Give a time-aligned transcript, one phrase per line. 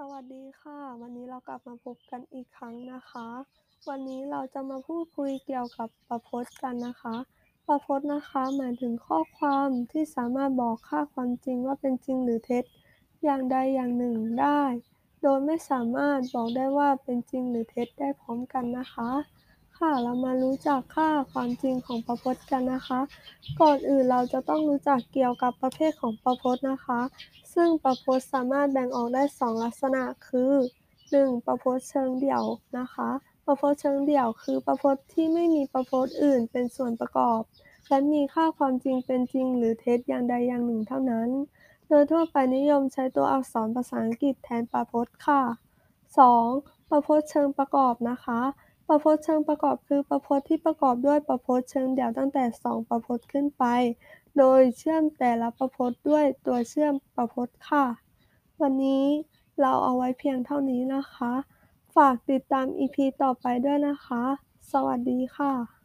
[0.00, 3.28] สวัสดีค่ะ วันนี้เรากลับมาพบกันอีกครั้งนะคะ
[3.88, 7.16] วันนี้เราจะมาพูดคุยเกี่ยวกับประพจน์กันนะคะ
[7.66, 12.64] ประพจน์นะคะ หมายถึงข้อความที่สามารถบอกค่าความจริงว่าเป็นจริงหรือเท็จ
[13.24, 14.62] อย่างใดอย่างหนึ่งได้
[15.22, 19.10] โดยไม่สามารถบอกได้ว่าเป็นจริงหรือเท็จได้พร้อมกันนะคะ
[19.78, 23.00] ค่ะ เรามารู้จักค่าความจริงของประพจน์กันนะคะ
[23.60, 27.00] ก่อนอื่นเราจะต้องรู้จักเกี่ยวกับประเภทของประพจน์นะคะ
[27.54, 30.52] ซึ่งประพจน์สามารถแบ่งออกได้ 2 ลักษณะคือ
[31.00, 31.46] 1.
[31.46, 32.44] ประพจน์เชิงเดี่ยว
[32.78, 33.10] นะคะ
[33.46, 37.40] ประพจน์เชิงเดี่ยวคือประพจน์ที่ไม่มีประพจน์อื่นเป็นส่วนประกอบ
[37.88, 41.28] และมีค่าความจริงเป็นจริง หรือเท็จอย่างใดอย่างหนึ่งเท่านั้น
[41.88, 45.42] โดยทั่วไปนิยมใช้ตัวอักษรภาษาอังกฤษแทนประพจน์ค่ะ
[46.16, 46.90] 2.
[46.90, 48.40] ประพจน์เชิงประกอบนะคะ
[48.88, 53.64] ประพจน์เชิงประกอบคือประพจน์ที่ประกอบด้วยประพจน์เชิงเดี่ยวตั้งแต่ 2 ประพจน์ขึ้นไป
[54.38, 57.86] โดยเชื่อมแต่ละประพจน์ด้วยตัวเชื่อมประพจน์ค่ะ
[58.60, 59.04] วันนี้
[59.60, 61.32] เราเอาไว้เพียงเท่านี้นะคะ
[61.96, 64.22] ฝากติดตาม EP ต่อไปด้วยนะคะ
[64.72, 65.75] สวัสดีค่ะ